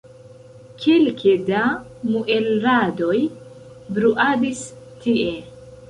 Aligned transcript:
Kelke 0.85 1.33
da 1.51 1.61
muelradoj 2.13 3.17
bruadis 3.99 4.69
tie. 5.07 5.29